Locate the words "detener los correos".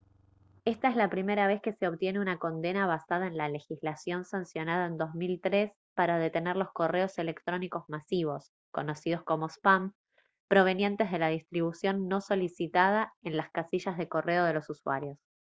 6.17-7.19